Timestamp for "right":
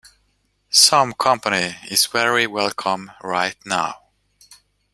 3.21-3.55